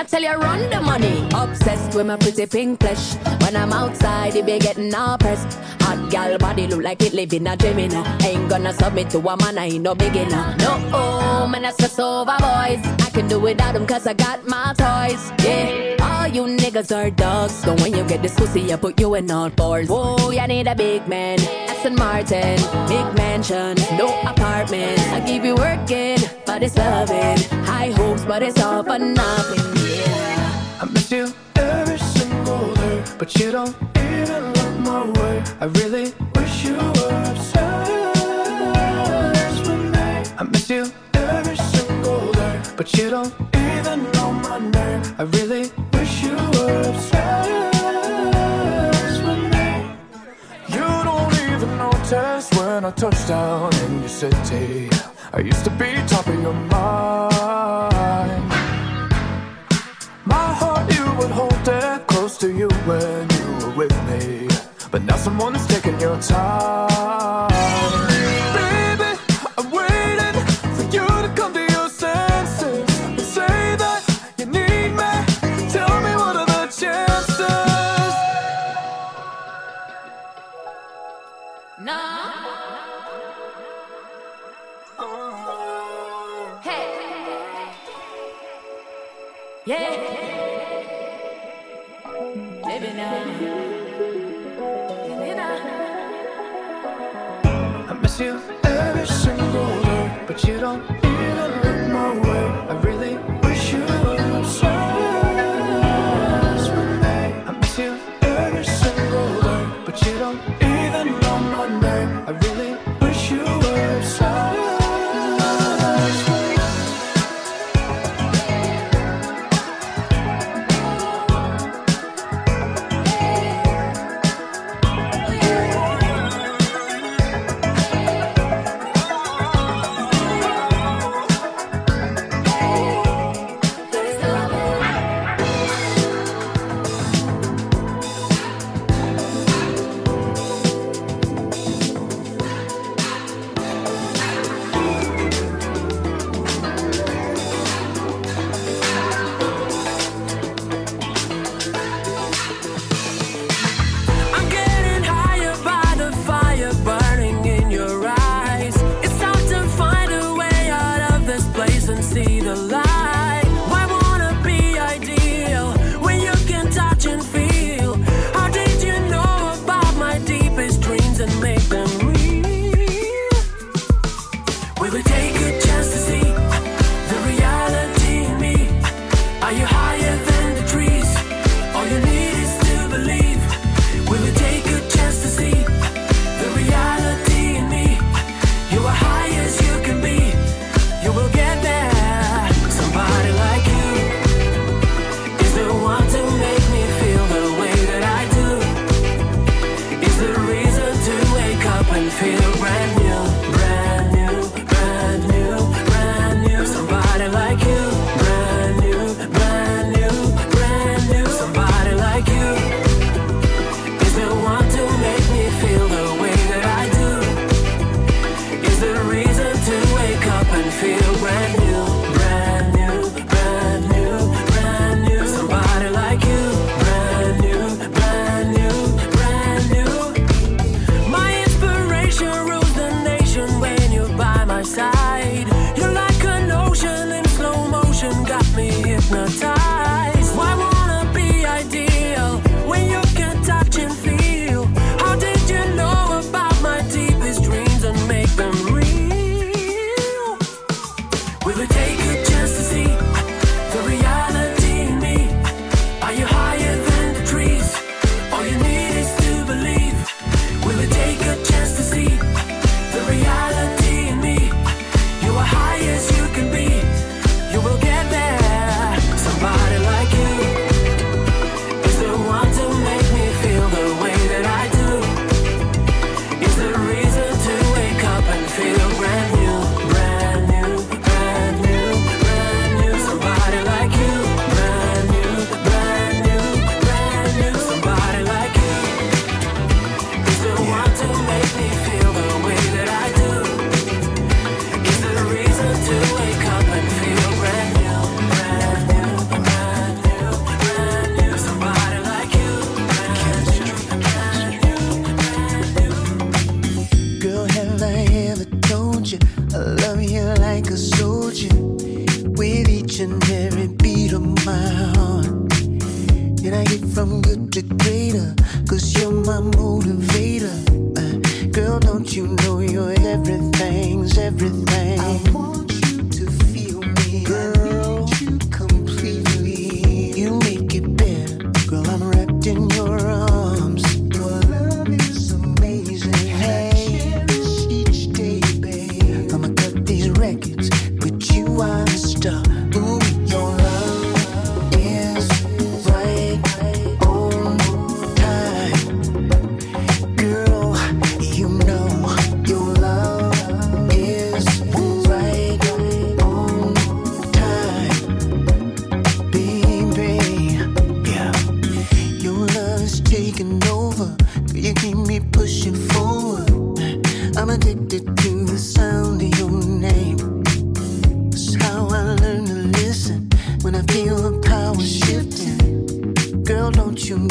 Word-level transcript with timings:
I 0.00 0.04
tell 0.04 0.22
you, 0.22 0.32
run 0.32 0.70
the 0.70 0.80
money. 0.80 1.28
Obsessed 1.34 1.94
with 1.94 2.06
my 2.06 2.16
pretty 2.16 2.46
pink 2.46 2.80
flesh. 2.80 3.16
When 3.42 3.54
I'm 3.54 3.70
outside, 3.70 4.34
it 4.34 4.46
be 4.46 4.58
getting 4.58 4.94
all 4.94 5.18
pressed. 5.18 5.58
Hot 5.82 6.10
gal 6.10 6.38
body 6.38 6.66
look 6.66 6.82
like 6.82 7.02
it 7.02 7.12
live 7.12 7.34
in 7.34 7.46
a 7.46 7.54
dream. 7.54 7.90
Now. 7.90 8.16
Ain't 8.24 8.48
gonna 8.48 8.72
submit 8.72 9.10
to 9.10 9.18
a 9.18 9.36
man, 9.36 9.58
I 9.58 9.66
ain't 9.66 9.82
no 9.82 9.94
beginner. 9.94 10.56
No, 10.58 10.90
oh, 10.94 11.46
man, 11.46 11.66
I 11.66 11.72
stress 11.72 11.98
over 11.98 12.34
boys. 12.38 12.80
I 13.04 13.10
can 13.12 13.28
do 13.28 13.38
without 13.40 13.74
them 13.74 13.86
cause 13.86 14.06
I 14.06 14.14
got 14.14 14.48
my 14.48 14.72
toys. 14.72 15.32
Yeah, 15.44 15.96
all 16.00 16.28
you 16.28 16.44
niggas 16.44 16.96
are 16.96 17.10
dogs. 17.10 17.52
So 17.56 17.74
when 17.74 17.94
you 17.94 18.02
get 18.04 18.22
this 18.22 18.34
pussy, 18.34 18.72
I 18.72 18.76
put 18.76 18.98
you 18.98 19.14
in 19.16 19.30
all 19.30 19.50
fours. 19.50 19.90
Whoa, 19.90 20.30
you 20.30 20.46
need 20.46 20.66
a 20.66 20.74
big 20.74 21.06
man. 21.08 21.38
Aston 21.68 21.94
Martin, 21.96 22.56
big 22.88 23.14
mansion, 23.18 23.76
no 23.98 24.18
apartment. 24.22 24.98
I 25.12 25.22
keep 25.26 25.44
you 25.44 25.56
working 25.56 26.39
but 26.50 26.62
it's 26.64 26.76
loving. 26.76 27.38
High 27.64 27.90
hopes, 27.92 28.24
but 28.24 28.42
it's 28.42 28.60
all 28.60 28.82
for 28.82 28.98
nothing. 28.98 29.64
Yeah. 29.88 30.82
I 30.82 30.84
miss 30.94 31.10
you 31.12 31.32
every 31.54 31.98
single 31.98 32.74
day, 32.74 33.04
but 33.18 33.28
you 33.38 33.52
don't 33.52 33.76
even 33.96 34.42
look 34.56 34.74
my 34.90 35.02
way. 35.18 35.36
I 35.60 35.66
really 35.80 36.06
wish 36.34 36.64
you 36.64 36.76
were 36.96 37.22
obsessed 37.30 37.92
with 39.68 39.84
me. 39.94 40.06
I 40.40 40.42
miss 40.52 40.68
you 40.68 40.82
every 41.14 41.58
single 41.74 42.32
day, 42.32 42.56
but 42.76 42.88
you 42.96 43.10
don't 43.10 43.32
even 43.70 43.98
know 44.14 44.30
my 44.46 44.58
name. 44.58 45.02
I 45.18 45.22
really 45.36 45.64
wish 45.94 46.12
you 46.24 46.36
were 46.54 46.82
obsessed 46.90 47.50
with 49.26 49.42
me. 49.54 49.66
You 50.74 50.86
don't 51.08 51.32
even 51.52 51.70
notice 51.84 52.46
when 52.58 52.84
I 52.84 52.90
touch 52.90 53.20
down 53.28 53.72
in 53.84 54.00
your 54.00 54.08
city. 54.08 55.09
I 55.32 55.40
used 55.40 55.64
to 55.64 55.70
be 55.70 55.94
top 56.08 56.26
of 56.26 56.42
your 56.42 56.52
mind. 56.52 56.70
My 60.24 60.52
heart, 60.60 60.92
you 60.92 61.04
would 61.18 61.30
hold 61.30 61.68
it 61.68 62.06
close 62.08 62.36
to 62.38 62.48
you 62.52 62.68
when 62.84 63.30
you 63.30 63.66
were 63.66 63.74
with 63.76 63.96
me. 64.08 64.48
But 64.90 65.02
now 65.04 65.16
someone's 65.16 65.64
taking 65.68 66.00
your 66.00 66.20
time. 66.20 67.99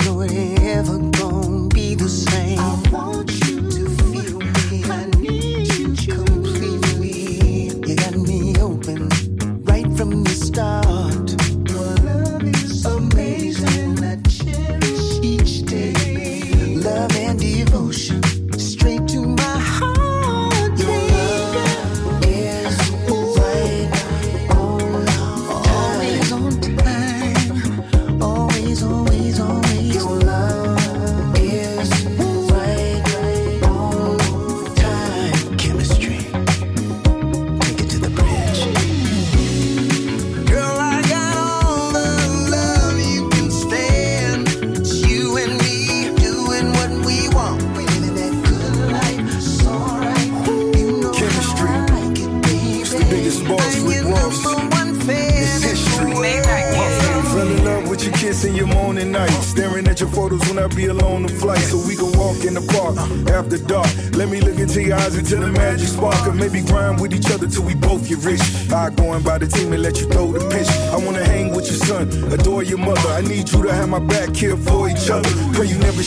Don't 0.06 0.58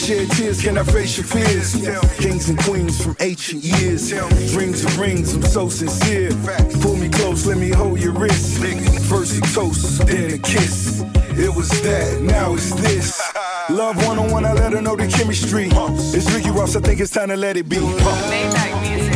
shed 0.03 0.31
tears. 0.33 0.61
Can 0.63 0.79
I 0.79 0.83
face 0.83 1.17
your 1.17 1.27
fears? 1.27 1.75
Kings 2.19 2.49
and 2.49 2.59
queens 2.59 3.03
from 3.03 3.17
ancient 3.21 3.63
years. 3.63 4.11
Dreams 4.53 4.85
and 4.85 4.95
rings, 4.95 5.35
I'm 5.35 5.43
so 5.43 5.69
sincere. 5.69 6.31
Pull 6.81 6.97
me 6.97 7.09
close, 7.09 7.47
let 7.47 7.59
me 7.59 7.71
hold 7.71 8.01
your 8.01 8.13
wrist. 8.13 8.59
First 9.09 9.39
a 9.39 9.41
toast, 9.55 10.07
then 10.07 10.35
a 10.35 10.39
kiss. 10.39 11.03
It 11.39 11.55
was 11.55 11.71
that, 11.83 12.21
now 12.23 12.55
it's 12.55 12.73
this. 12.75 13.21
Love 13.71 13.97
one 14.07 14.19
on 14.19 14.31
one, 14.31 14.45
I 14.45 14.53
let 14.53 14.73
her 14.73 14.83
know 14.83 14.97
the 14.97 15.07
chemistry. 15.07 15.69
It's 15.71 16.31
Ricky 16.33 16.51
Ross, 16.51 16.75
I 16.77 16.81
think 16.81 17.01
it's 17.01 17.13
time 17.13 17.29
to 17.29 17.37
let 17.37 17.57
it 17.57 17.69
be. 17.69 17.77
is 17.77 17.83
right 17.85 19.12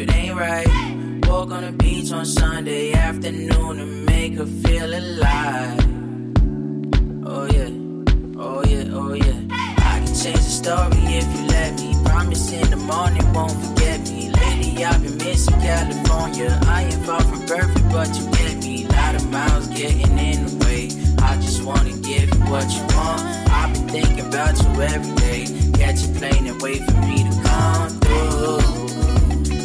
it 0.00 0.12
ain't 0.14 0.36
right. 0.36 0.66
Walk 1.28 1.50
on 1.50 1.62
the 1.62 1.72
beach 1.72 2.10
on 2.12 2.24
Sunday 2.24 2.92
afternoon 2.92 3.80
and 3.80 4.06
make 4.06 4.34
her 4.34 4.46
feel 4.46 4.90
alive. 4.92 5.78
Oh 7.24 7.46
yeah, 7.54 7.70
oh 8.38 8.62
yeah, 8.64 8.98
oh 8.98 9.12
yeah. 9.12 9.40
I 9.92 10.00
can 10.02 10.14
change 10.22 10.44
the 10.48 10.54
story 10.62 11.00
if 11.18 11.26
you 11.34 11.46
let 11.48 11.74
me. 11.80 11.94
Promise 12.04 12.52
in 12.52 12.70
the 12.70 12.76
morning 12.76 13.32
won't 13.32 13.52
forget 13.52 14.00
me. 14.08 14.30
Lately 14.30 14.84
I've 14.84 15.02
been 15.02 15.18
missing 15.18 15.60
California. 15.60 16.58
I 16.66 16.84
ain't 16.84 17.04
far 17.06 17.20
from 17.20 17.46
perfect, 17.46 17.88
but 17.90 18.08
you 18.16 18.24
get 18.30 18.56
me. 18.64 18.86
Lot 18.86 19.14
of 19.16 19.30
miles 19.30 19.66
getting 19.68 20.18
in 20.18 20.46
the 20.46 20.64
way. 20.64 20.88
I 21.22 21.36
just 21.36 21.62
wanna 21.62 21.92
give 22.08 22.32
you 22.34 22.40
what 22.50 22.68
you 22.72 22.82
want. 22.96 23.22
I've 23.50 23.72
been 23.74 23.88
thinking 23.88 24.26
about 24.26 24.56
you 24.62 24.82
every 24.82 25.14
day. 25.16 25.44
Catch 25.78 26.04
a 26.06 26.08
plane 26.18 26.46
and 26.46 26.60
wait 26.62 26.82
for 26.84 26.96
me 27.02 27.18
to 27.28 27.42
come 27.42 27.88
through. 28.00 28.79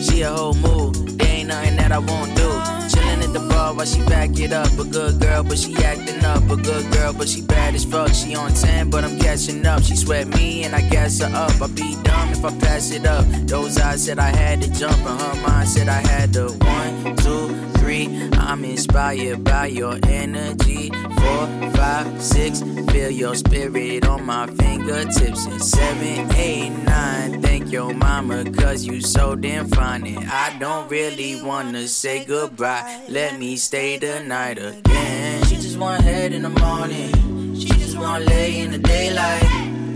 She 0.06 0.22
a 0.22 0.30
whole 0.30 0.54
move. 0.54 1.18
There 1.18 1.28
ain't 1.28 1.48
nothing 1.48 1.78
that 1.78 1.92
I 1.92 1.98
won't 1.98 2.36
do. 2.36 2.50
Chillin' 2.92 3.24
at 3.24 3.34
the 3.34 3.40
bar 3.50 3.74
while 3.74 3.86
she 3.86 4.02
back 4.06 4.38
it 4.40 4.54
up. 4.54 4.72
A 4.78 4.84
good 4.84 5.20
girl, 5.20 5.44
but 5.44 5.58
she 5.58 5.76
acting 5.78 6.24
up. 6.24 6.44
A 6.50 6.56
good 6.56 6.92
girl, 6.92 7.14
but 7.14 7.28
she 7.28 7.42
bad 7.42 7.74
as 7.74 7.86
fuck. 7.86 8.14
She 8.14 8.36
on 8.36 8.54
10, 8.54 8.90
but 8.90 9.04
I'm 9.04 9.18
catching 9.20 9.66
up. 9.66 9.82
She 9.82 9.96
sweat 9.96 10.28
me 10.28 10.64
and 10.64 10.76
I 10.76 10.82
gas 10.90 11.20
her 11.20 11.32
up. 11.34 11.60
I'd 11.62 11.74
be 11.76 11.96
dumb 12.04 12.30
if 12.30 12.46
I 12.46 12.52
pass 12.60 12.92
it 12.92 13.06
up. 13.06 13.26
Those 13.48 13.80
eyes 13.80 14.06
said 14.06 14.20
I 14.20 14.36
had 14.36 14.62
to 14.62 14.72
jump, 14.72 14.98
and 15.06 15.20
her 15.20 15.48
mind 15.48 15.70
said 15.70 15.90
I 15.90 16.02
had 16.08 16.34
to. 16.34 16.50
One, 16.50 17.16
two, 17.18 17.65
I'm 17.96 18.66
inspired 18.66 19.46
by 19.46 19.68
your 19.68 19.98
energy. 20.04 20.90
Four, 20.90 21.72
five, 21.72 22.22
six. 22.22 22.62
Feel 22.92 23.10
your 23.10 23.36
spirit 23.36 24.06
on 24.06 24.26
my 24.26 24.48
fingertips. 24.48 25.46
And 25.46 25.62
seven, 25.62 26.30
eight, 26.36 26.72
nine. 26.72 27.42
Thank 27.42 27.72
your 27.72 27.94
mama, 27.94 28.52
cause 28.52 28.84
you 28.86 29.00
so 29.00 29.36
damn 29.36 29.70
fine. 29.70 30.06
And 30.06 30.30
I 30.30 30.58
don't 30.60 30.90
really 30.90 31.42
wanna 31.42 31.88
say 31.88 32.26
goodbye. 32.26 33.02
Let 33.08 33.40
me 33.40 33.56
stay 33.56 33.98
the 33.98 34.20
night 34.20 34.58
again. 34.58 35.46
She 35.46 35.56
just 35.56 35.78
want 35.78 36.02
head 36.04 36.34
in 36.34 36.42
the 36.42 36.50
morning. 36.50 37.56
She 37.56 37.70
just 37.70 37.98
want 37.98 38.26
lay 38.26 38.60
in 38.60 38.72
the 38.72 38.78
daylight. 38.78 39.44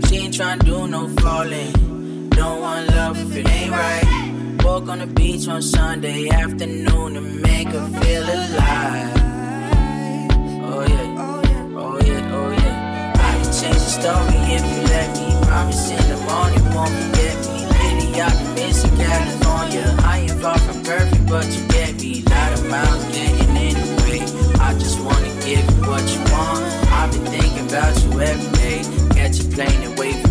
She 0.06 0.16
ain't 0.16 0.34
tryna 0.34 0.64
do 0.64 0.88
no 0.88 1.08
falling. 1.20 2.30
Don't 2.30 2.60
want 2.62 2.88
love 2.96 3.20
if 3.20 3.36
it 3.36 3.46
ain't 3.48 3.72
right. 3.72 4.29
Walk 4.64 4.88
on 4.88 4.98
the 4.98 5.06
beach 5.06 5.48
on 5.48 5.62
Sunday 5.62 6.28
afternoon 6.28 7.16
and 7.16 7.42
make 7.42 7.68
her 7.68 7.86
feel 8.00 8.22
alive. 8.22 9.16
Oh 10.62 10.84
yeah, 10.88 11.74
oh 11.76 12.00
yeah, 12.04 12.36
oh 12.36 12.50
yeah. 12.50 13.12
I 13.16 13.42
can 13.42 13.52
change 13.52 13.82
the 13.86 13.92
story 14.00 14.38
if 14.56 14.62
you 14.72 14.82
let 14.94 15.08
me. 15.18 15.46
Promise 15.46 15.90
in 15.90 16.04
the 16.08 16.16
morning 16.28 16.64
won't 16.74 16.90
forget 16.90 17.36
me. 17.48 17.66
Lately 17.66 18.20
I've 18.20 18.38
been 18.38 18.54
missing 18.54 18.96
California. 18.96 19.96
I 20.04 20.18
ain't 20.20 20.40
far 20.40 20.58
from 20.58 20.82
perfect, 20.82 21.26
but 21.26 21.46
you 21.46 21.66
get 21.68 22.00
me. 22.00 22.22
Lot 22.22 22.52
of 22.52 22.66
miles 22.68 23.04
getting 23.14 23.56
in 23.56 23.74
the 23.74 24.02
way. 24.04 24.20
I 24.60 24.74
just 24.78 25.00
wanna 25.00 25.32
give 25.44 25.64
you 25.70 25.80
what 25.88 26.04
you 26.14 26.20
want. 26.32 26.62
I've 26.98 27.10
been 27.12 27.26
thinking 27.26 27.66
about 27.68 27.94
you 28.04 28.20
every 28.20 28.50
day. 28.58 28.78
Catch 29.16 29.40
a 29.40 29.44
plane 29.54 29.82
and 29.82 29.98
wait 29.98 30.16
for 30.22 30.29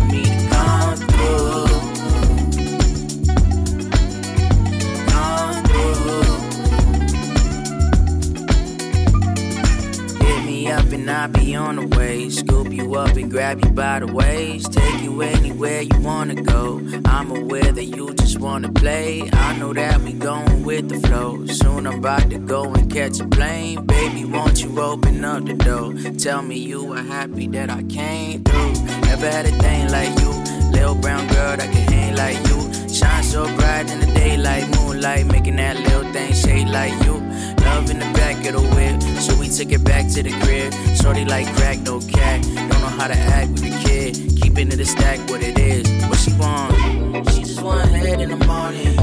be 11.28 11.54
on 11.54 11.76
the 11.76 11.86
way. 11.96 12.30
Scoop 12.30 12.72
you 12.72 12.94
up 12.94 13.16
and 13.16 13.30
grab 13.30 13.64
you 13.64 13.70
by 13.70 14.00
the 14.00 14.06
waist. 14.06 14.72
Take 14.72 15.02
you 15.02 15.22
anywhere 15.22 15.82
you 15.82 16.00
wanna 16.00 16.34
go. 16.34 16.80
I'm 17.04 17.30
aware 17.30 17.72
that 17.72 17.84
you 17.84 18.14
just 18.14 18.38
wanna 18.38 18.72
play. 18.72 19.28
I 19.32 19.58
know 19.58 19.72
that 19.72 20.00
we 20.00 20.12
going 20.12 20.64
with 20.64 20.88
the 20.88 20.98
flow. 21.06 21.46
Soon 21.46 21.86
I'm 21.86 21.98
about 21.98 22.30
to 22.30 22.38
go 22.38 22.64
and 22.72 22.90
catch 22.90 23.20
a 23.20 23.26
plane. 23.26 23.84
Baby, 23.86 24.24
won't 24.24 24.62
you 24.62 24.80
open 24.80 25.24
up 25.24 25.44
the 25.44 25.54
door? 25.54 25.92
Tell 26.18 26.42
me 26.42 26.56
you 26.56 26.92
are 26.92 27.02
happy 27.02 27.46
that 27.48 27.70
I 27.70 27.82
came 27.82 28.42
through. 28.44 28.72
Never 29.02 29.30
had 29.30 29.46
a 29.46 29.52
thing 29.58 29.88
like 29.90 30.18
you. 30.20 30.30
Little 30.70 30.94
brown 30.94 31.26
girl 31.28 31.56
that 31.56 31.70
can 31.72 31.92
hang 31.92 32.16
like 32.16 32.38
you. 32.48 32.60
Shine 32.88 33.24
so 33.24 33.44
bright 33.56 33.90
in 33.90 34.00
the 34.00 34.06
daylight, 34.14 34.68
moonlight, 34.76 35.26
making 35.26 35.56
that 35.56 35.76
little 35.76 36.10
thing 36.12 36.32
shade 36.32 36.68
like 36.68 36.92
you. 37.04 37.29
Love 37.58 37.90
in 37.90 37.98
the 37.98 38.10
back 38.14 38.36
of 38.46 38.52
the 38.54 38.62
whip, 38.74 39.02
so 39.20 39.34
we 39.38 39.48
took 39.48 39.72
it 39.72 39.84
back 39.84 40.08
to 40.14 40.22
the 40.22 40.30
crib. 40.42 40.72
Shorty 41.00 41.24
like 41.24 41.46
crack, 41.56 41.78
no 41.80 42.00
cat. 42.00 42.42
Don't 42.42 42.68
know 42.68 42.92
how 42.98 43.08
to 43.08 43.16
act 43.16 43.50
with 43.50 43.62
the 43.62 43.74
kid. 43.84 44.40
Keeping 44.40 44.68
it 44.68 44.80
a 44.80 44.84
stack, 44.84 45.18
what 45.30 45.42
it 45.42 45.58
is. 45.58 45.86
What 46.08 46.18
she 46.18 46.32
want? 46.34 47.30
She 47.30 47.42
just 47.42 47.62
want 47.62 47.88
head 47.90 48.20
in 48.20 48.30
the 48.30 48.44
morning. 48.46 48.94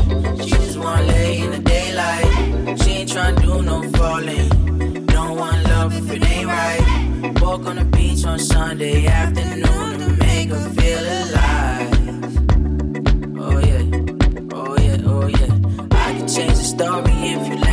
She 0.41 0.49
just 0.49 0.77
want 0.77 1.05
lay 1.07 1.41
in 1.41 1.51
the 1.51 1.59
daylight. 1.59 2.79
She 2.81 2.91
ain't 2.91 3.09
tryna 3.09 3.41
do 3.41 3.61
no 3.61 3.83
falling. 3.97 5.05
Don't 5.07 5.37
want 5.37 5.63
love 5.65 5.93
if 5.95 6.11
it 6.11 6.25
ain't 6.27 6.47
right. 6.47 7.41
Walk 7.41 7.65
on 7.65 7.75
the 7.77 7.85
beach 7.85 8.25
on 8.25 8.39
Sunday 8.39 9.05
afternoon 9.07 9.99
to 9.99 10.09
make 10.25 10.49
her 10.49 10.69
feel 10.77 11.03
alive. 11.19 11.93
Oh 13.39 13.59
yeah, 13.69 13.83
oh 14.53 14.75
yeah, 14.85 15.11
oh 15.11 15.27
yeah. 15.27 15.53
I 15.91 16.13
can 16.17 16.27
change 16.27 16.57
the 16.57 16.67
story 16.75 17.11
if 17.11 17.47
you 17.47 17.55
let 17.55 17.66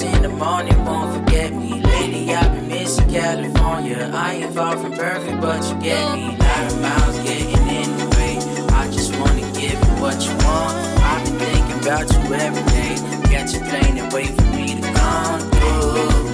me. 0.00 0.12
In 0.14 0.22
the 0.22 0.28
morning 0.28 0.84
won't 0.84 1.14
forget 1.14 1.52
me. 1.52 1.80
Lady, 1.82 2.32
I've 2.32 2.52
been 2.52 2.68
missing 2.68 3.08
California. 3.10 4.10
I 4.12 4.34
ain't 4.34 4.54
far 4.54 4.76
from 4.76 4.92
perfect, 4.92 5.40
but 5.40 5.62
you 5.68 5.74
get 5.80 6.14
me. 6.14 6.36
Lot 6.36 6.76
miles 6.80 7.18
getting 7.20 7.68
in 7.68 7.90
the 7.98 8.06
way. 8.16 8.38
I 8.72 8.90
just 8.90 9.14
wanna 9.18 9.42
give 9.52 9.72
you 9.72 9.94
what 10.02 10.18
you 10.26 10.34
want. 10.46 10.74
I've 11.10 11.24
been 11.24 11.38
thinking 11.38 11.78
about 11.82 12.06
you 12.12 12.34
every 12.34 12.64
day. 12.72 12.94
Got 13.32 13.52
you 13.52 13.60
playing 13.60 13.98
and 13.98 14.12
wait 14.12 14.30
for 14.36 14.46
me 14.56 14.80
to 14.80 14.92
come 14.92 15.40
through. 15.50 16.24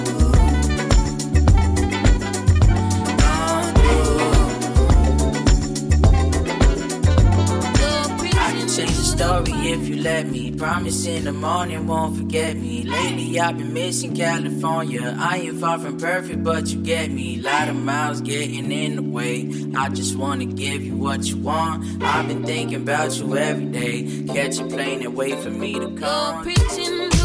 Change 8.77 8.95
the 8.95 9.03
story 9.03 9.51
if 9.73 9.85
you 9.89 9.97
let 9.97 10.27
me. 10.27 10.50
Promise 10.61 11.07
in 11.07 11.23
the 11.23 11.33
morning 11.33 11.87
won't 11.87 12.15
forget 12.15 12.55
me. 12.55 12.83
Lately 12.83 13.39
I've 13.39 13.57
been 13.57 13.73
missing 13.73 14.15
California. 14.15 15.17
I 15.17 15.37
ain't 15.37 15.59
far 15.59 15.79
from 15.79 15.97
perfect, 15.97 16.43
but 16.43 16.67
you 16.67 16.79
get 16.83 17.09
me. 17.09 17.37
Lot 17.37 17.67
of 17.67 17.75
miles 17.75 18.21
getting 18.21 18.71
in 18.71 18.95
the 18.97 19.01
way. 19.01 19.49
I 19.75 19.89
just 19.89 20.15
wanna 20.15 20.45
give 20.45 20.83
you 20.83 20.95
what 20.95 21.23
you 21.23 21.37
want. 21.37 22.03
I've 22.03 22.27
been 22.27 22.43
thinking 22.43 22.75
about 22.75 23.17
you 23.17 23.35
every 23.35 23.65
day. 23.65 24.23
Catch 24.27 24.59
a 24.59 24.65
plane 24.67 25.01
and 25.01 25.15
wait 25.15 25.39
for 25.39 25.49
me 25.49 25.79
to 25.79 25.89
come. 25.95 26.43
preaching 26.43 27.20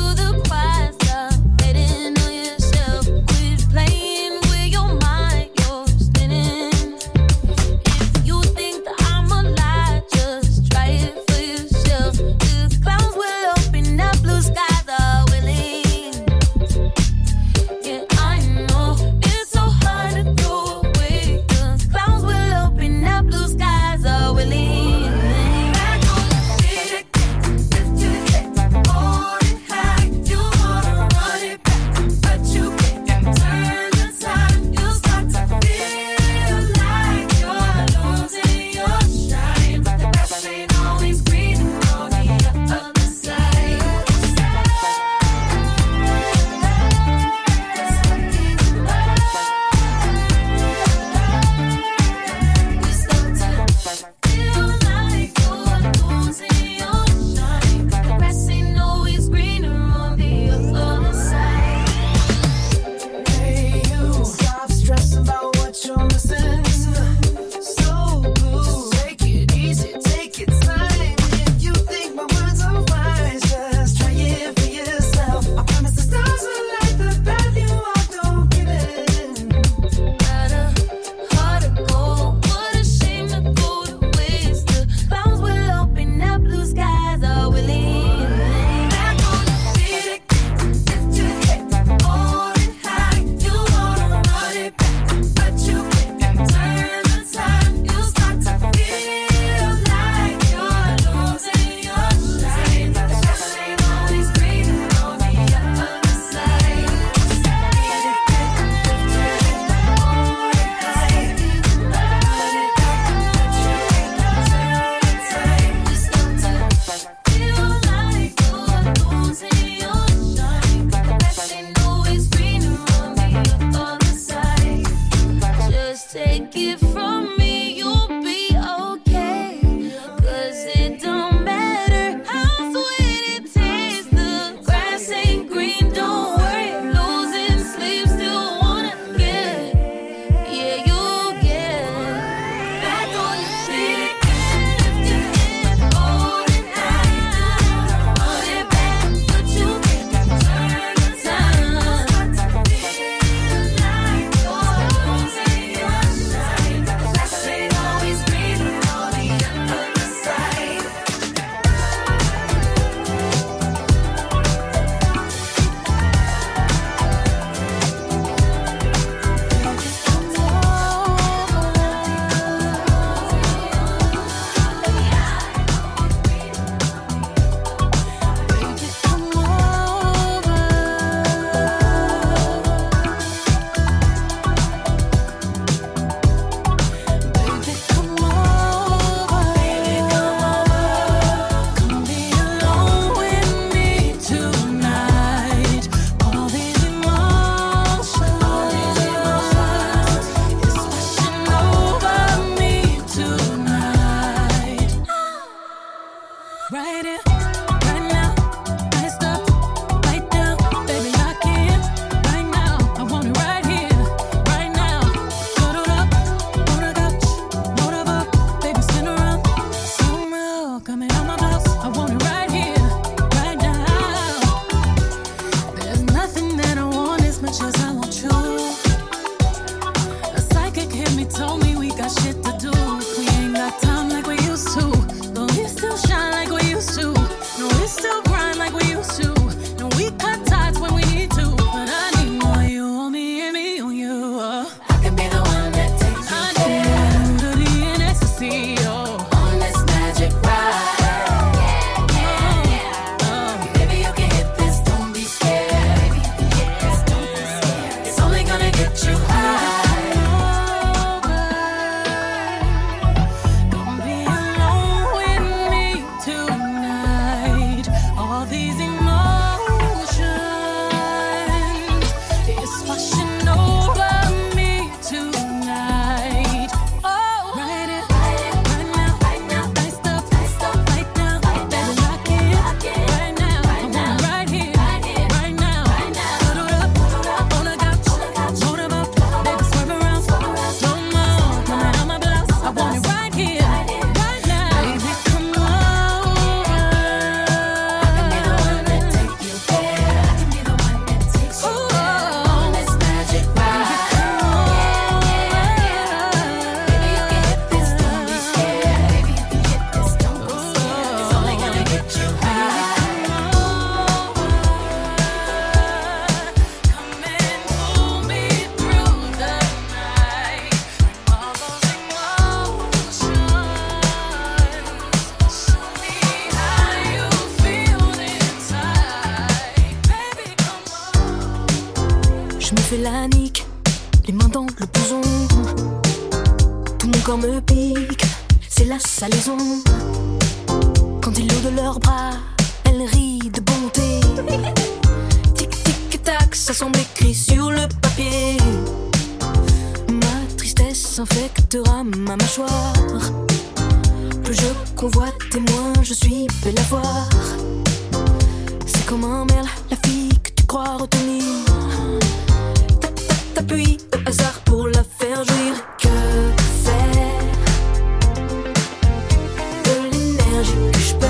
lógico 370.75 371.21
que. 371.21 371.26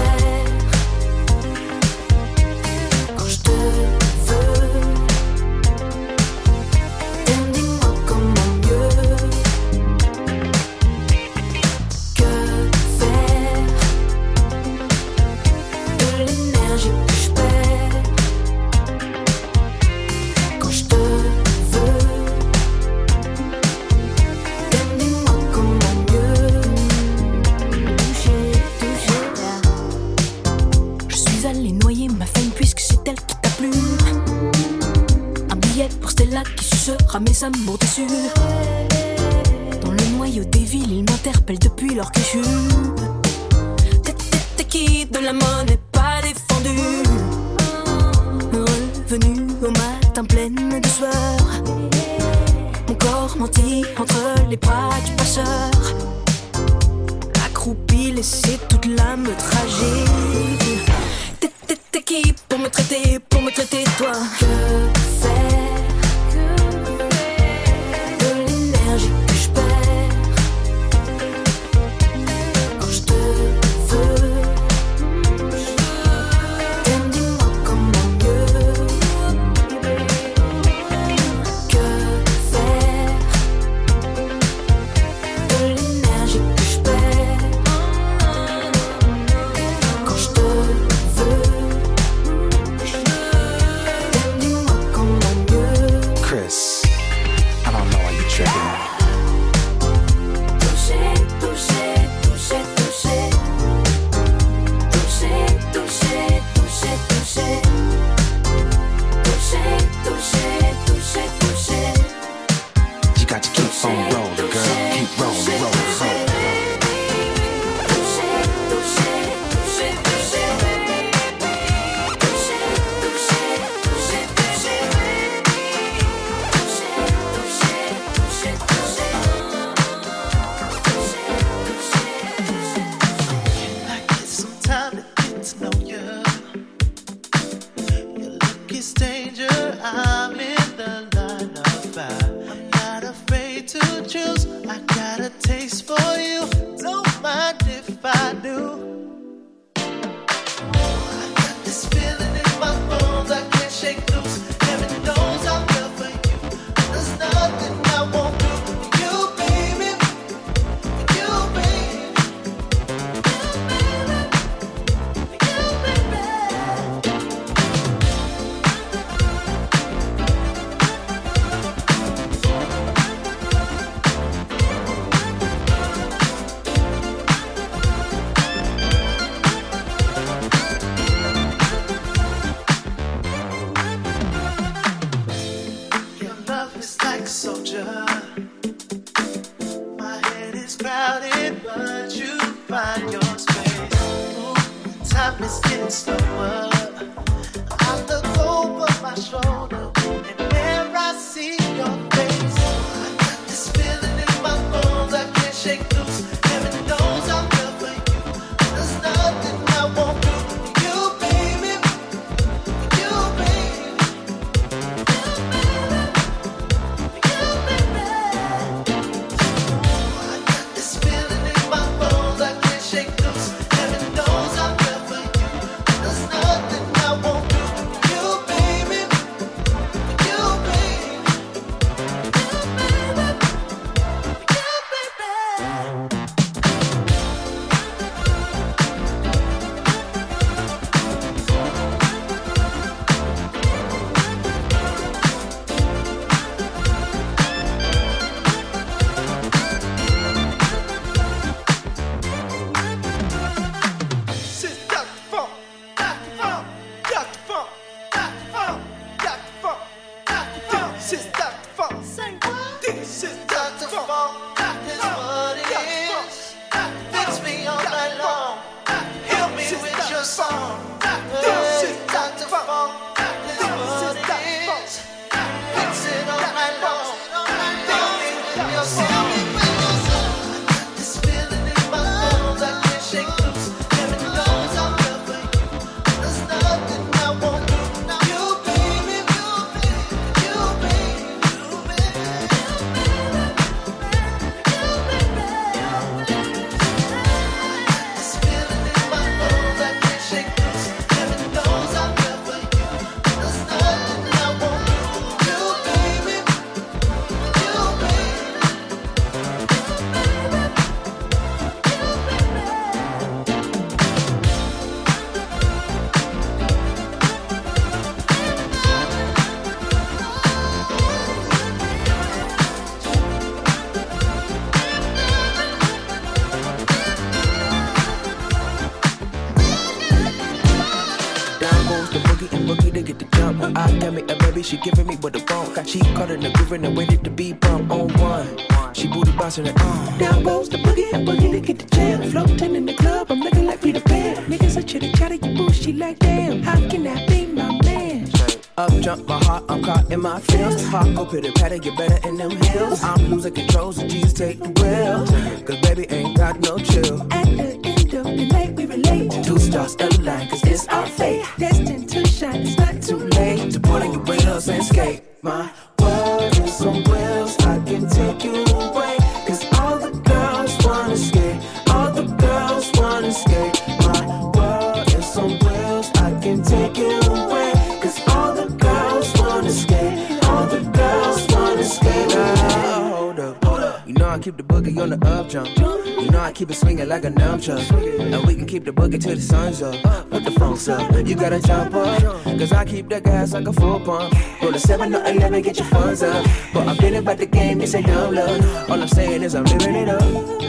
The 335.87 335.99
funk. 335.99 336.07
Got 336.07 336.07
she 336.07 336.15
caught 336.15 336.31
in 336.31 336.41
the 336.41 336.51
groove 336.51 336.73
and 336.73 336.97
waited 336.97 337.25
to 337.25 337.31
be 337.31 337.53
bump 337.53 337.91
on 337.91 338.09
one. 338.15 338.95
She 338.95 339.09
booty 339.09 339.33
bouncing 339.33 339.67
it 339.67 339.81
on. 339.81 340.19
Down 340.19 340.43
goes 340.43 340.69
the 340.69 340.79
boogie 340.79 341.13
and 341.13 341.27
boogie 341.27 341.53
to 341.53 341.61
get 341.61 341.79
the 341.79 341.97
jam. 341.97 342.31
Floating 342.31 342.77
in 342.77 342.87
the 342.87 342.95
club, 342.95 343.31
I'm 343.31 343.41
looking 343.41 343.67
like 343.67 343.83
Peter 343.83 344.01
Pan. 344.01 344.37
Niggas 344.47 344.77
are 344.77 344.83
chitter 344.83 345.13
chatter, 345.17 345.35
you 345.35 345.57
bullshit 345.57 345.97
like 345.97 346.19
damn. 346.19 346.63
How 346.63 346.77
can 346.89 347.05
that 347.05 347.29
be 347.29 347.47
my 347.47 347.79
man? 347.83 348.31
Up 348.79 348.93
jump 349.01 349.27
my 349.27 349.43
heart, 349.45 349.65
I'm 349.69 349.83
caught 349.83 350.11
in 350.11 350.21
my 350.21 350.41
feels. 350.41 350.87
Hop 350.89 351.15
go 351.15 351.25
pitter 351.25 351.53
patter, 351.53 351.79
get 351.79 351.97
better 351.97 352.29
in 352.29 352.37
them 352.37 352.51
heels. 352.51 353.03
I'm 353.03 353.29
losing 353.29 353.55
control, 353.55 353.93
so 353.93 354.07
Jesus 354.07 354.33
take 354.33 354.59
the 354.59 354.69
wheel. 354.69 355.27
Cause 355.65 355.81
baby 355.81 356.07
ain't 356.11 356.37
got 356.37 356.61
no 356.61 356.79
chill. 356.79 357.23
At 357.33 357.47
the 357.47 357.81
end 357.85 358.15
of 358.15 358.25
the 358.25 358.49
night, 358.53 358.73
we 358.75 358.87
relate. 358.87 359.31
Two 359.45 359.59
stars 359.59 359.97
align, 359.97 360.49
cause 360.49 360.63
it's 360.65 360.89
our 360.89 361.07
fate. 361.07 361.47
Destined 361.59 362.09
to 362.11 362.27
shine, 362.27 362.67
it's 362.67 362.79
not 362.79 363.03
too 363.03 363.29
late. 363.39 363.73
To 363.73 363.81
put 363.81 364.03
on 364.03 364.13
your 364.13 364.23
wheels 364.23 364.69
and 364.69 364.85
skate. 364.85 365.26
My 365.47 365.71
world 366.01 366.59
is 366.59 366.81
on 366.85 367.05
wheels, 367.05 367.57
I 367.61 367.79
can 367.87 368.11
take 368.11 368.43
you 368.43 368.65
away. 368.65 369.17
Cause 369.47 369.65
all 369.79 369.97
the 369.97 370.11
girls 370.27 370.77
wanna 370.85 371.17
skate. 371.17 371.63
All 371.89 372.11
the 372.11 372.25
girls 372.25 372.91
wanna 372.95 373.31
skate. 373.31 373.81
My 374.01 374.43
world 374.57 375.07
is 375.15 375.37
on 375.39 375.51
wheels, 375.51 376.11
I 376.17 376.37
can 376.43 376.65
take 376.65 376.99
you 376.99 377.21
away. 377.31 377.71
Cause 378.03 378.21
all 378.27 378.55
the 378.57 378.67
girls 378.75 379.33
wanna 379.39 379.71
skate. 379.71 380.43
All 380.47 380.67
the 380.67 380.81
girls 380.81 381.47
wanna 381.55 381.85
skate. 381.85 382.33
Hold 382.33 383.39
up, 383.39 383.65
hold 383.65 383.81
up. 383.83 384.03
You 384.05 384.15
know 384.15 384.29
I 384.29 384.41
keep 384.41 384.57
the 384.57 384.65
boogie 384.65 385.01
on 385.01 385.11
the 385.11 385.29
up 385.29 385.49
jump. 385.49 385.69
You 385.79 386.29
know 386.29 386.41
I 386.41 386.51
keep 386.51 386.73
it 386.73 386.75
swinging 386.75 387.09
like 387.09 387.25
a 387.25 387.31
numb 387.31 387.61
chuck. 387.61 387.89
And 387.93 388.45
we 388.45 388.57
can 388.57 388.67
keep 388.67 388.85
the 388.85 388.91
boogie 388.91 389.23
till 389.23 389.37
the 389.37 389.41
sun's 389.41 389.81
up. 389.81 389.95
Put 390.29 390.45
the 390.45 390.51
phones 390.51 390.89
up. 390.89 391.15
You 391.25 391.37
gotta 391.37 391.61
jump 391.61 391.95
up. 391.95 392.21
Cause 392.59 392.73
I 392.73 392.85
keep 392.85 393.09
that 393.11 393.23
gas 393.23 393.53
like 393.53 393.69
a 393.69 393.73
full 393.73 394.01
pump. 394.01 394.35
Roll 394.67 394.75
a 394.75 394.81
7 394.81 395.15
or 395.15 395.25
11, 395.25 395.63
get 395.63 395.79
your 395.79 395.87
funds 395.87 396.25
up. 396.25 396.45
But 396.75 396.89
I'm 396.89 396.97
feeling 396.97 397.19
about 397.19 397.39
the 397.39 397.47
game, 397.47 397.79
this 397.79 397.95
ain't 397.95 398.09
dumb 398.09 398.35
love. 398.35 398.91
All 398.91 399.01
I'm 399.01 399.07
saying 399.07 399.45
is 399.45 399.55
I'm 399.55 399.63
living 399.63 399.95
it 399.95 400.09
up. 400.09 400.21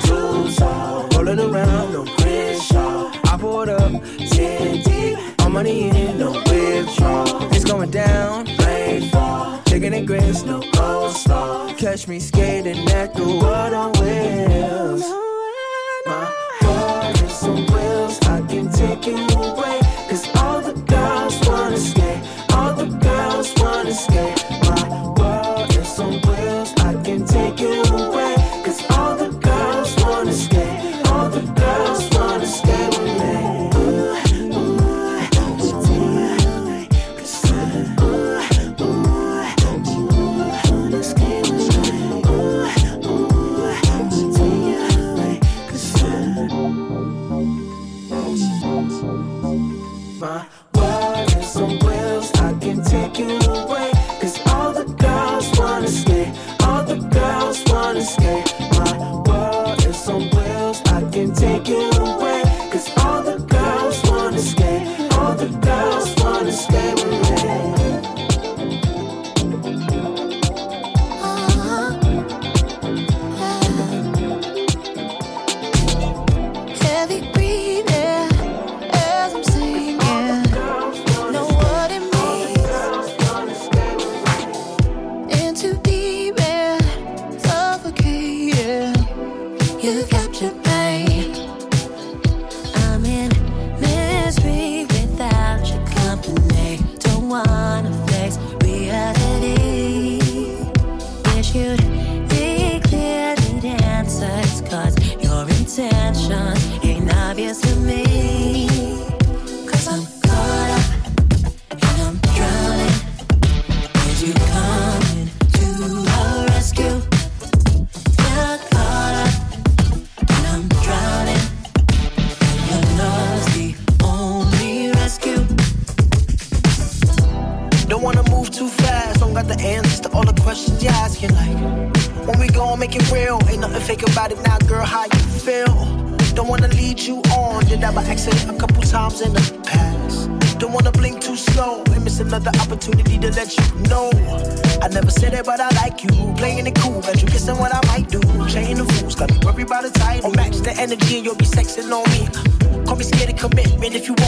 Too 0.04 0.54
tall, 0.56 1.08
rolling 1.16 1.40
around, 1.40 1.94
no 1.94 2.06
pressure. 2.06 2.78
I 2.78 3.38
pulled 3.40 3.70
up, 3.70 4.04
10 4.20 4.84
deep. 4.84 5.18
All 5.40 5.50
money 5.50 5.90
in, 5.90 6.20
no 6.20 6.32
withdrawal. 6.32 7.52
It's 7.52 7.66
going 7.66 7.90
down, 7.90 8.46
rainfall. 8.60 9.64
Chicken 9.64 9.94
and 9.94 10.06
grits, 10.06 10.44
no 10.44 10.60
coleslaw. 10.60 11.76
Catch 11.76 12.08
me 12.08 12.20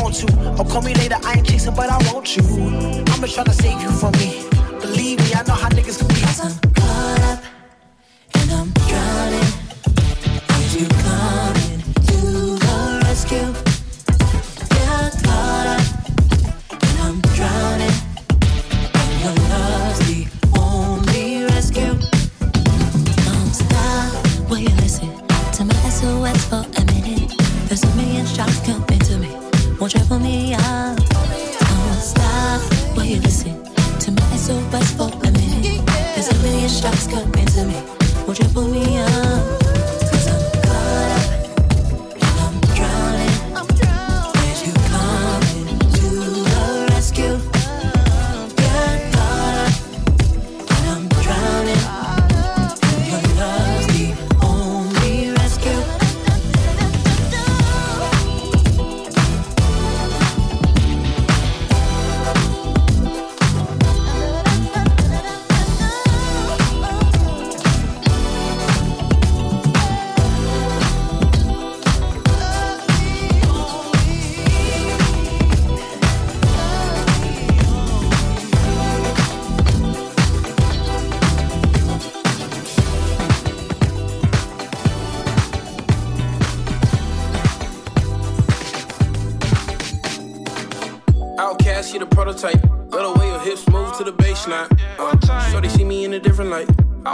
want 0.09 0.57
to. 0.57 0.61
Or 0.61 0.65
call 0.65 0.81
me 0.81 0.93
later, 0.95 1.17
I 1.23 1.33
ain't 1.33 1.47
chasing, 1.47 1.75
but 1.75 1.89
I 1.89 1.97
want 2.11 2.35
you. 2.35 2.43
I'ma 2.43 3.27
try 3.27 3.43
to 3.43 3.53
save 3.53 3.81
you 3.81 3.91
from 3.91 4.11
me. 4.13 4.38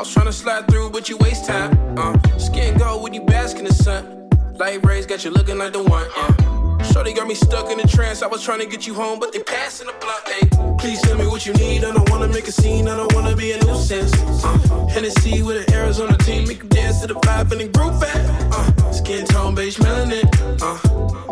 house, 0.06 0.16
tryna 0.16 0.34
slide 0.34 0.68
through, 0.68 0.90
but 0.90 1.10
you 1.10 1.18
waste 1.18 1.46
time. 1.46 1.98
Uh, 1.98 2.18
skin 2.38 2.78
gold 2.78 3.04
with 3.04 3.14
you 3.14 3.22
bask 3.22 3.58
in 3.58 3.66
the 3.66 3.74
sun. 3.74 4.30
Light 4.56 4.86
rays 4.86 5.06
got 5.06 5.24
you 5.26 5.32
looking 5.32 5.58
like 5.58 5.74
the 5.74 5.84
one. 5.84 6.08
Uh, 6.16 6.84
Shorty 6.84 7.14
got 7.14 7.28
me 7.28 7.36
stuck 7.36 7.72
in 7.72 7.80
a 7.80 7.88
trance. 7.88 8.22
I 8.22 8.28
was 8.28 8.44
trying 8.44 8.60
to 8.60 8.66
get 8.66 8.86
you 8.86 8.94
home, 8.94 9.20
but 9.20 9.34
they 9.34 9.40
passing 9.40 9.88
the 9.88 9.94
block. 9.94 10.28
Hey, 10.28 10.48
Please 10.78 11.02
tell 11.02 11.18
me 11.18 11.26
what 11.28 11.46
you 11.46 11.54
need. 11.54 11.84
I 11.84 11.92
don't 11.92 12.10
wanna 12.10 12.28
make 12.28 12.48
a 12.48 12.52
scene. 12.52 12.88
I 12.88 12.96
don't 12.96 13.14
wanna 13.14 13.36
be 13.36 13.52
a 13.52 13.64
nuisance. 13.64 14.14
Uh, 14.44 14.88
Hennessy 14.88 15.42
with 15.42 15.68
an 15.68 15.74
Arizona 15.74 16.18
team, 16.20 16.48
make 16.48 16.62
you 16.62 16.70
dance 16.70 17.02
to 17.02 17.08
the 17.08 17.16
vibe 17.16 17.52
and 17.52 17.62
the 17.62 17.68
groove 17.68 18.02
at. 18.04 18.54
Uh, 18.54 18.75
Skin 18.96 19.26
tone, 19.26 19.54
beige 19.54 19.78
melanin. 19.80 20.26
Uh, 20.62 20.78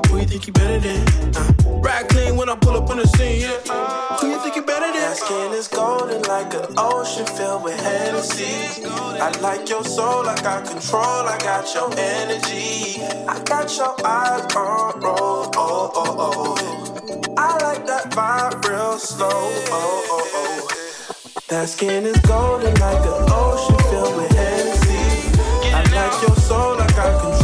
who 0.08 0.20
you 0.20 0.26
think 0.26 0.48
you 0.48 0.54
better 0.54 0.80
than? 0.80 1.08
Uh, 1.36 1.80
ride 1.80 2.08
clean 2.10 2.36
when 2.36 2.50
I 2.50 2.56
pull 2.56 2.76
up 2.76 2.90
on 2.90 2.98
the 2.98 3.08
scene, 3.08 3.42
yeah. 3.42 3.58
Uh, 3.70 4.18
who 4.18 4.32
you 4.32 4.40
think 4.40 4.56
you 4.56 4.64
better 4.64 4.92
than? 4.92 5.10
My 5.10 5.14
skin 5.14 5.54
is 5.54 5.68
golden 5.70 6.22
like 6.24 6.54
an 6.54 6.66
ocean 6.78 7.26
filled 7.26 7.64
with 7.64 7.80
Hennessy. 7.80 8.84
I 8.86 9.30
like 9.40 9.70
your 9.70 9.84
soul, 9.84 10.28
I 10.28 10.36
got 10.42 10.66
control, 10.66 11.24
I 11.34 11.38
got 11.40 11.74
your 11.74 11.90
energy. 11.98 13.02
I 13.28 13.42
got 13.46 13.76
your 13.78 13.96
eyes 14.06 14.56
on 14.56 15.00
roll, 15.00 15.50
oh, 15.56 15.92
oh, 15.96 16.20
oh. 16.20 17.34
I 17.38 17.58
like 17.64 17.86
that 17.88 18.12
vibe 18.12 18.70
real 18.70 19.00
slow, 19.00 19.30
oh, 19.32 20.06
oh, 20.12 20.30
oh. 20.36 21.40
That 21.48 21.70
skin 21.70 22.06
is 22.06 22.18
golden 22.28 22.74
like 22.76 23.06
an 23.06 23.26
ocean 23.32 23.80
filled 23.90 24.18
with 24.18 24.32
Hennessy. 24.32 25.40
I 25.74 25.82
like 25.96 26.28
your 26.28 26.36
soul, 26.36 26.80
I 26.80 26.88
got 26.88 27.22
control. 27.22 27.43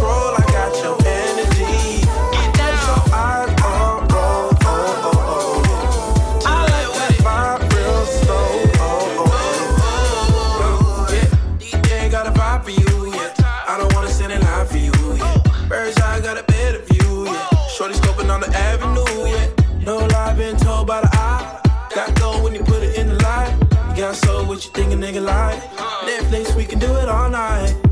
got 24.09 24.15
soul, 24.25 24.45
what 24.45 24.65
you 24.65 24.71
think 24.71 24.91
a 24.91 24.95
nigga 24.95 25.23
like? 25.23 25.61
Netflix, 26.07 26.55
we 26.55 26.65
can 26.65 26.79
do 26.79 26.91
it 26.95 27.07
all 27.09 27.29
night. 27.29 27.88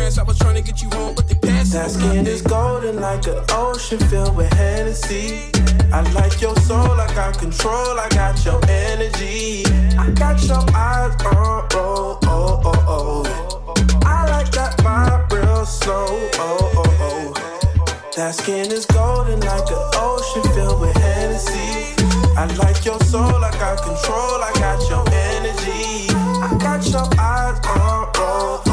stress. 0.00 0.18
I 0.18 0.22
was 0.22 0.38
trying 0.38 0.56
to 0.56 0.62
get 0.62 0.82
you 0.82 0.90
home, 0.90 1.14
but 1.14 1.28
they 1.28 1.34
passed. 1.34 1.72
That 1.72 1.90
skin 1.90 2.26
is 2.26 2.42
golden 2.42 3.00
like 3.00 3.26
an 3.26 3.42
ocean 3.50 3.98
filled 4.08 4.36
with 4.36 4.52
Hennessy. 4.52 5.50
I 5.92 6.00
like 6.12 6.40
your 6.40 6.56
soul, 6.68 7.00
I 7.00 7.06
got 7.14 7.38
control, 7.38 7.98
I 7.98 8.08
got 8.10 8.44
your 8.44 8.60
energy. 8.68 9.64
I 9.98 10.10
got 10.10 10.42
your 10.44 10.64
eyes 10.74 11.14
on, 11.24 11.68
oh, 11.72 12.18
oh, 12.22 12.62
oh, 12.64 12.84
oh. 12.88 14.02
I 14.04 14.28
like 14.30 14.50
that 14.52 14.76
vibe 14.78 15.32
real 15.32 15.66
slow, 15.66 16.06
oh, 16.34 16.72
oh, 16.76 16.96
oh. 17.00 18.10
That 18.16 18.34
skin 18.34 18.70
is 18.70 18.86
golden 18.86 19.40
like 19.40 19.70
an 19.70 19.90
ocean 19.94 20.42
filled 20.54 20.80
with 20.80 20.96
Hennessy. 20.96 21.94
I 22.36 22.46
like 22.56 22.84
your 22.84 23.00
soul, 23.00 23.44
I 23.44 23.50
got 23.52 23.82
control, 23.82 24.38
I 24.48 24.52
got 24.54 24.80
your 24.88 25.04
energy. 25.12 26.08
I 26.14 26.56
got 26.58 26.86
your 26.88 27.08
eyes 27.18 27.58
on, 27.66 28.10
oh, 28.16 28.62
oh. 28.66 28.69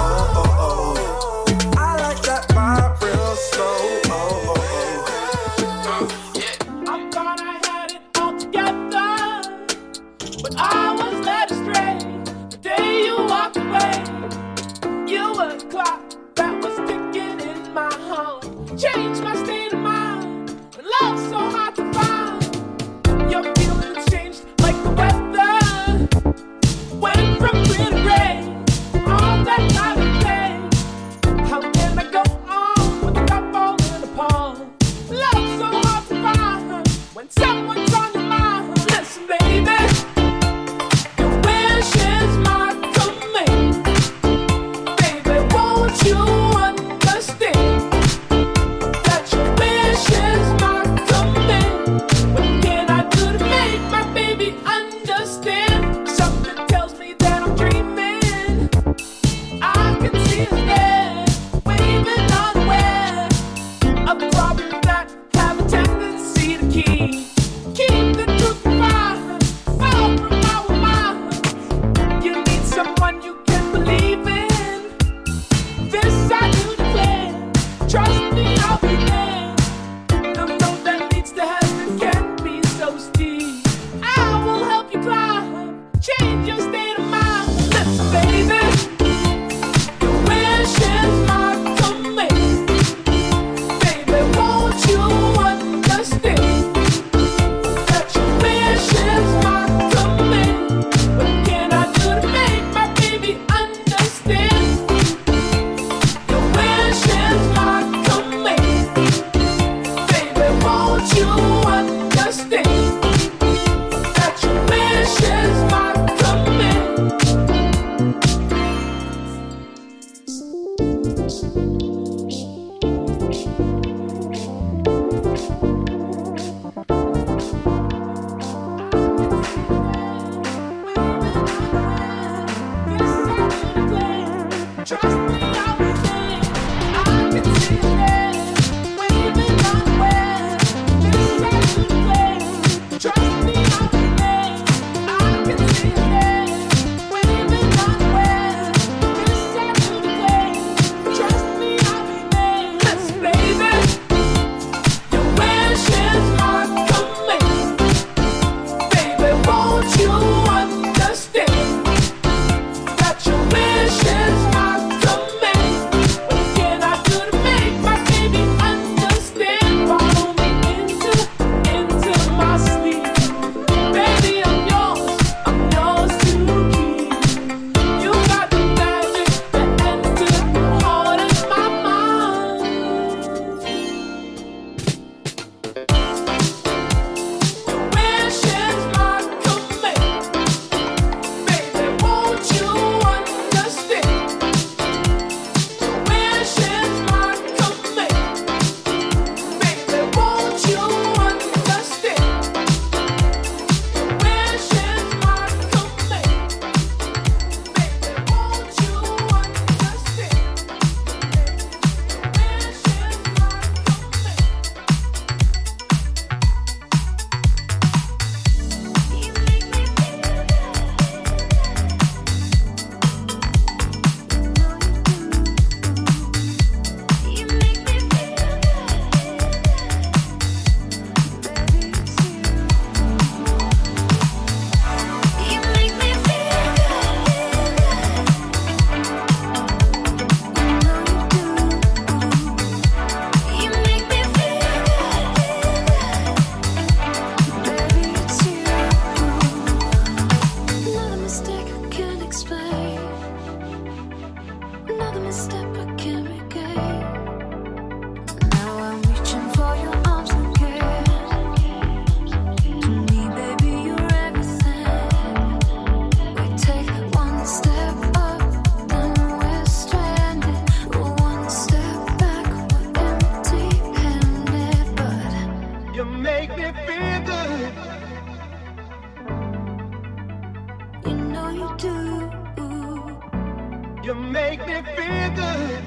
You 284.08 284.16
make 284.16 284.66
me 284.66 284.82
feel 284.96 285.30
good. 285.36 285.84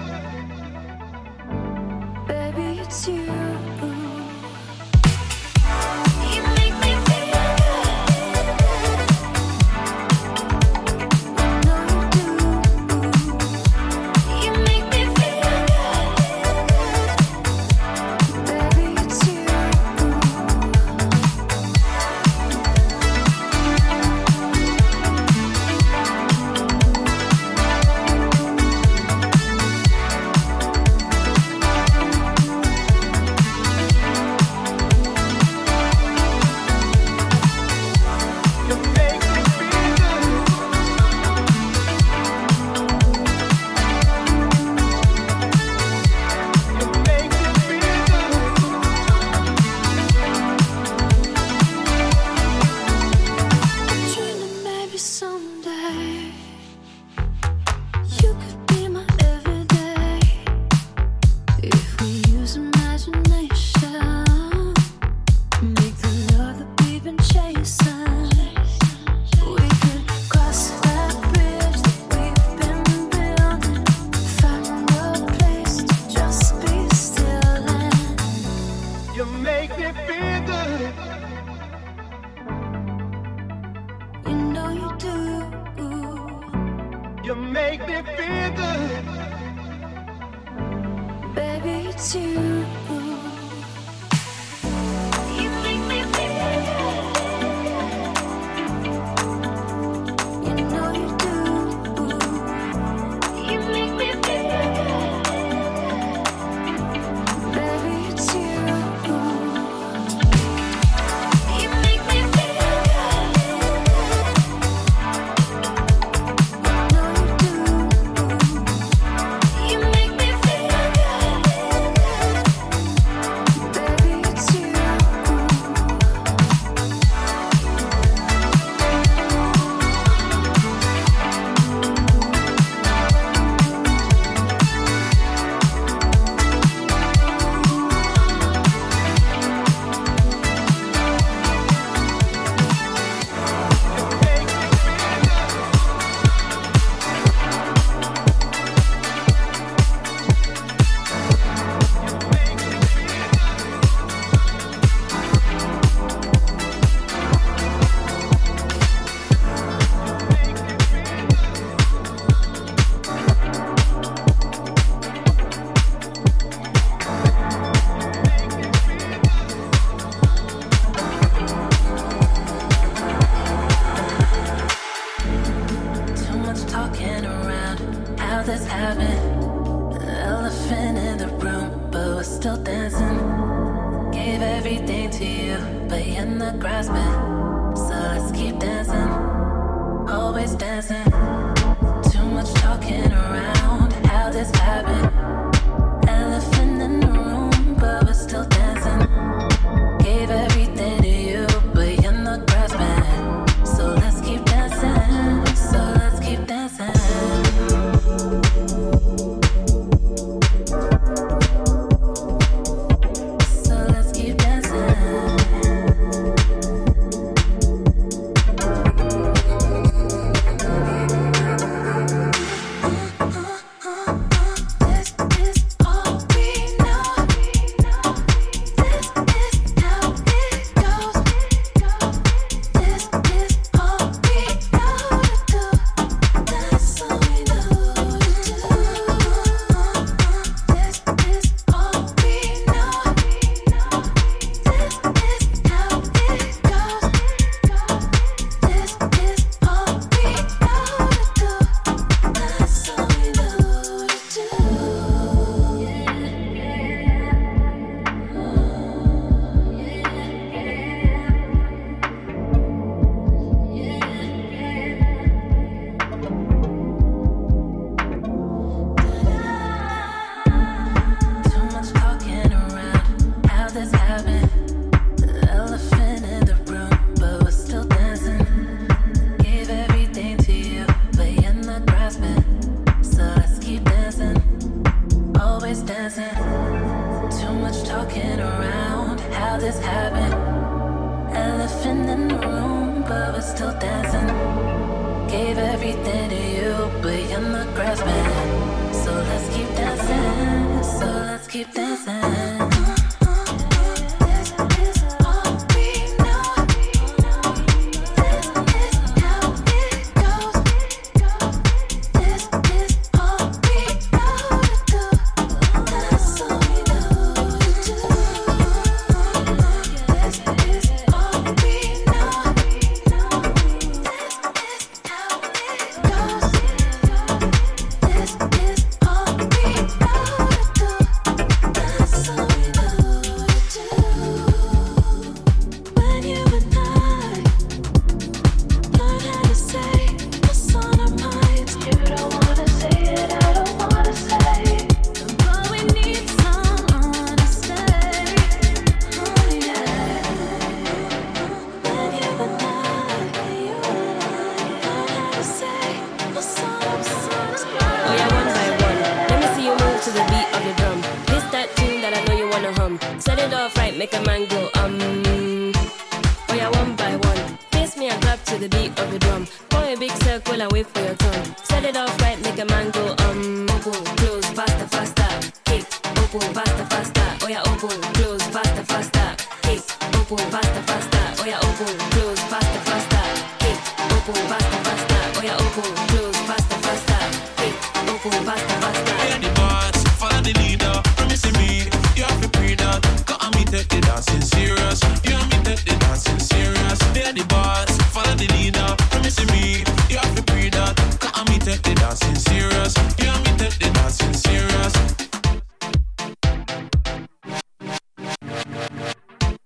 Baby, 2.29 2.81
it's 2.83 3.09
you. 3.09 3.80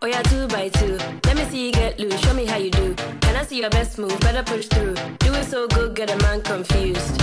Oh 0.05 0.07
yeah, 0.07 0.21
two 0.21 0.47
by 0.49 0.69
two. 0.69 0.99
Let 1.25 1.35
me 1.35 1.45
see 1.47 1.65
you 1.65 1.73
get 1.73 1.99
loose. 1.99 2.21
Show 2.21 2.35
me 2.35 2.45
how 2.45 2.59
you 2.59 2.71
do. 2.71 2.95
Can 3.23 3.37
I 3.37 3.43
see 3.43 3.63
your 3.63 3.71
best 3.71 3.97
move? 3.97 4.21
Better 4.21 4.43
push 4.43 4.67
through. 4.67 4.97
Do 5.21 5.33
it 5.33 5.47
so 5.47 5.67
good, 5.69 5.97
get 5.97 6.11
a 6.11 6.17
man 6.19 6.43
confused. 6.43 7.17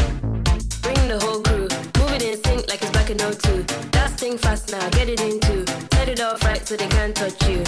Bring 0.81 0.97
the 1.07 1.19
whole 1.21 1.43
crew. 1.43 1.69
Move 1.99 2.11
it 2.17 2.23
in 2.23 2.41
sync 2.43 2.67
like 2.69 2.81
it's 2.81 2.89
back 2.89 3.11
in 3.11 3.19
02. 3.19 3.61
That's 3.91 4.13
thing 4.13 4.35
fast 4.35 4.71
now, 4.71 4.89
get 4.97 5.09
it 5.09 5.21
into. 5.21 5.63
Set 5.93 6.09
it 6.09 6.21
off 6.21 6.43
right 6.43 6.67
so 6.67 6.75
they 6.75 6.87
can't 6.87 7.15
touch 7.15 7.37
you. 7.47 7.61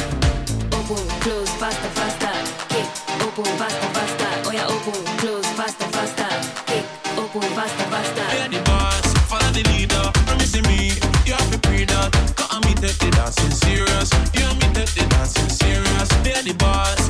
Open, 0.74 1.05
close, 1.22 1.51
faster, 1.61 1.91
faster. 1.93 2.34
Kick, 2.74 2.89
open, 3.22 3.45
faster, 3.61 3.89
faster. 3.93 4.32
Oh 4.49 4.51
yeah, 4.51 4.66
open, 4.66 4.97
close, 5.22 5.45
faster, 5.53 5.89
faster. 5.93 6.32
Kick, 6.66 6.86
open, 7.20 7.41
faster, 7.53 7.86
faster. 7.93 8.28
Yeah, 8.34 8.47
the 8.47 8.61
boss, 8.66 9.14
follow 9.30 9.51
the 9.53 9.61
leader. 9.78 10.09
Promising 10.26 10.64
me, 10.64 10.97
you 11.24 11.34
have 11.34 11.51
to 11.51 11.59
pre 11.59 11.86
that. 11.86 12.09
Cause 12.36 12.49
I'm 12.49 12.64
the 12.82 12.89
serious. 13.53 14.09
You 14.34 14.62
the 16.44 16.54
boss. 16.56 17.03